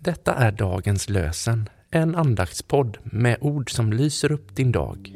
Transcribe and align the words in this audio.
Detta 0.00 0.34
är 0.34 0.52
dagens 0.52 1.08
lösen, 1.08 1.68
en 1.90 2.14
andaktspodd 2.14 2.98
med 3.04 3.36
ord 3.40 3.70
som 3.70 3.92
lyser 3.92 4.32
upp 4.32 4.56
din 4.56 4.72
dag. 4.72 5.12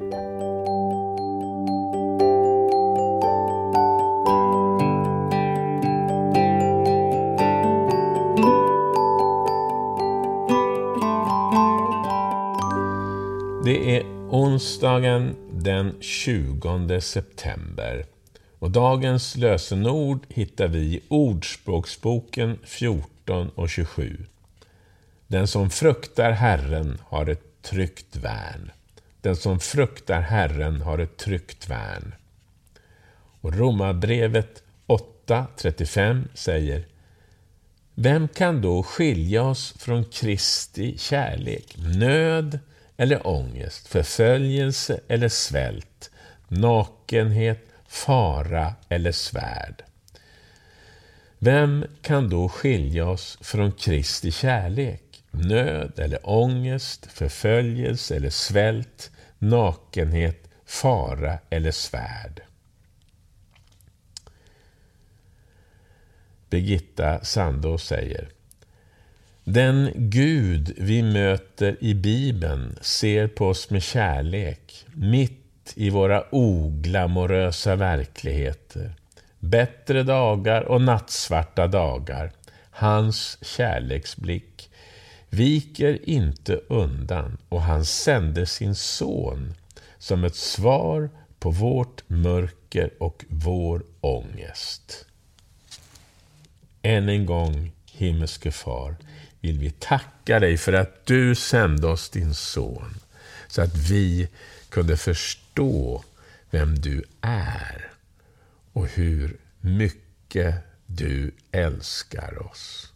Det 13.65 13.97
är 13.97 14.03
onsdagen 14.31 15.37
den 15.53 15.95
20 16.01 17.01
september 17.01 18.05
och 18.59 18.71
dagens 18.71 19.37
lösenord 19.37 20.27
hittar 20.29 20.69
vi 20.69 20.79
i 20.79 21.01
Ordspråksboken 21.09 22.59
14 22.65 23.51
och 23.55 23.69
27. 23.69 24.27
Den 25.27 25.47
som 25.47 25.71
fruktar 25.71 26.31
Herren 26.31 26.99
har 27.09 27.27
ett 27.27 27.63
tryggt 27.63 28.17
värn. 28.17 28.71
Den 29.21 29.37
som 29.37 29.61
fruktar 29.61 30.21
Herren 30.21 30.81
har 30.81 30.99
ett 30.99 31.17
tryggt 31.17 31.69
värn. 31.69 32.15
Och 33.41 33.55
Romarbrevet 33.55 34.63
8.35 34.87 36.25
säger 36.35 36.87
Vem 37.95 38.29
kan 38.29 38.61
då 38.61 38.83
skilja 38.83 39.43
oss 39.43 39.75
från 39.79 40.05
Kristi 40.05 40.99
kärlek? 40.99 41.77
Nöd 41.79 42.59
eller 42.97 43.27
ångest, 43.27 43.89
förföljelse 43.89 45.01
eller 45.09 45.29
svält, 45.29 46.11
nakenhet, 46.49 47.69
fara 47.89 48.75
eller 48.89 49.13
svärd. 49.13 49.83
Vem 51.39 51.85
kan 52.03 52.31
då 52.31 52.49
skilja 52.49 53.09
oss 53.09 53.39
från 53.41 53.73
Kristi 53.73 54.31
kärlek? 54.31 55.06
Nöd 55.37 55.99
eller 55.99 56.19
ångest, 56.23 57.07
förföljelse 57.13 58.17
eller 58.17 58.31
svält, 58.31 59.11
nakenhet, 59.39 60.49
fara 60.67 61.39
eller 61.51 61.71
svärd. 61.71 62.43
Birgitta 66.51 67.25
Sandå 67.25 67.79
säger 67.79 68.29
Den 69.45 69.93
Gud 69.95 70.75
vi 70.77 71.03
möter 71.03 71.77
i 71.81 71.95
Bibeln 71.95 72.79
ser 72.81 73.29
på 73.29 73.47
oss 73.47 73.71
med 73.71 73.83
kärlek, 73.83 74.87
mitt 74.95 75.73
i 75.75 75.91
våra 75.91 76.25
oglamorösa 76.31 77.77
verkligheter. 77.77 78.95
Bättre 79.39 80.03
dagar 80.03 80.63
och 80.63 80.83
nattsvarta 80.83 81.67
dagar. 81.67 82.33
Hans 82.71 83.39
kärleksblick 83.43 84.71
viker 85.31 86.09
inte 86.09 86.61
undan 86.69 87.39
och 87.49 87.63
han 87.63 87.85
sände 87.85 88.47
sin 88.47 88.75
son 88.75 89.55
som 89.99 90.25
ett 90.25 90.37
svar 90.37 91.11
på 91.39 91.51
vårt 91.51 92.09
mörker 92.09 92.91
och 93.03 93.25
vår 93.29 93.83
ångest. 94.01 95.07
Än 96.83 97.09
en 97.09 97.27
gång, 97.27 97.73
himmelske 97.93 98.51
far, 98.51 98.97
vill 99.41 99.59
vi 99.59 99.71
tacka 99.71 100.41
dig 100.41 100.57
för 100.57 100.73
att 100.73 101.07
du 101.07 101.35
sände 101.35 101.87
oss 101.87 102.11
din 102.11 102.35
son 102.35 102.95
så 103.49 103.63
att 103.63 103.77
vi 103.77 104.29
kunde 104.69 104.97
förstå 104.97 106.05
vem 106.51 106.81
du 106.81 107.05
är 107.21 107.91
och 108.73 108.89
hur 108.89 109.37
mycket 109.61 110.55
du 110.87 111.35
älskar 111.53 112.47
oss. 112.51 112.93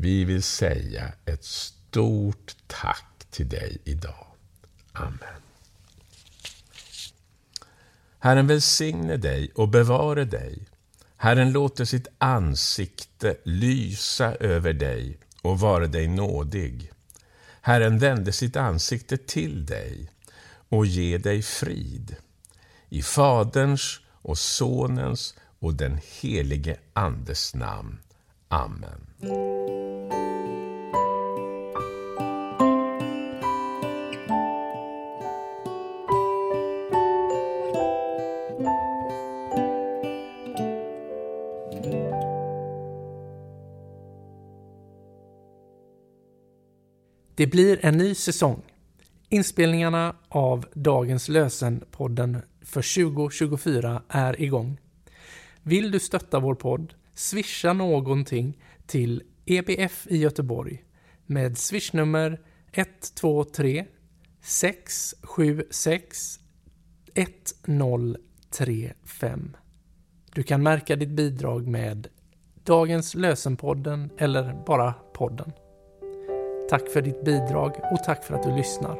Vi 0.00 0.24
vill 0.24 0.42
säga 0.42 1.12
ett 1.24 1.44
stort 1.44 2.56
tack 2.66 3.26
till 3.30 3.48
dig 3.48 3.78
idag. 3.84 4.26
Amen. 4.92 5.42
Herren 8.18 8.46
välsigne 8.46 9.16
dig 9.16 9.50
och 9.54 9.68
bevare 9.68 10.24
dig. 10.24 10.58
Herren 11.16 11.52
låter 11.52 11.84
sitt 11.84 12.06
ansikte 12.18 13.36
lysa 13.44 14.34
över 14.34 14.72
dig 14.72 15.18
och 15.42 15.60
vara 15.60 15.86
dig 15.86 16.08
nådig. 16.08 16.90
Herren 17.60 17.98
vände 17.98 18.32
sitt 18.32 18.56
ansikte 18.56 19.16
till 19.16 19.66
dig 19.66 20.10
och 20.68 20.86
ge 20.86 21.18
dig 21.18 21.42
frid. 21.42 22.16
I 22.88 23.02
Faderns 23.02 24.00
och 24.10 24.38
Sonens 24.38 25.34
och 25.58 25.74
den 25.74 26.00
helige 26.20 26.76
Andes 26.92 27.54
namn. 27.54 27.98
Amen. 28.48 29.77
Det 47.38 47.46
blir 47.46 47.78
en 47.82 47.98
ny 47.98 48.14
säsong. 48.14 48.62
Inspelningarna 49.28 50.16
av 50.28 50.66
dagens 50.74 51.28
lösenpodden 51.28 52.42
för 52.62 53.10
2024 53.12 54.02
är 54.08 54.42
igång. 54.42 54.80
Vill 55.62 55.90
du 55.90 56.00
stötta 56.00 56.40
vår 56.40 56.54
podd? 56.54 56.94
Swisha 57.14 57.72
någonting 57.72 58.58
till 58.86 59.22
EBF 59.46 60.06
i 60.10 60.16
Göteborg 60.16 60.84
med 61.26 61.58
swishnummer 61.58 62.40
123 62.72 63.84
676 64.42 66.40
1035. 67.14 69.56
Du 70.34 70.42
kan 70.42 70.62
märka 70.62 70.96
ditt 70.96 71.08
bidrag 71.08 71.66
med 71.66 72.08
Dagens 72.64 73.14
lösenpodden 73.14 74.10
eller 74.18 74.64
bara 74.66 74.92
podden. 74.92 75.52
Tack 76.70 76.88
för 76.88 77.02
ditt 77.02 77.24
bidrag 77.24 77.72
och 77.92 78.04
tack 78.04 78.24
för 78.24 78.34
att 78.34 78.42
du 78.42 78.56
lyssnar. 78.56 78.96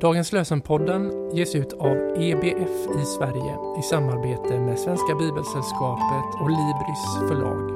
Dagens 0.00 0.32
lösenpodden 0.32 1.30
ges 1.36 1.54
ut 1.54 1.72
av 1.72 1.96
EBF 2.18 3.00
i 3.02 3.04
Sverige 3.04 3.54
i 3.78 3.82
samarbete 3.82 4.60
med 4.60 4.78
Svenska 4.78 5.14
Bibelsällskapet 5.14 6.40
och 6.40 6.50
Libris 6.50 7.28
förlag. 7.28 7.73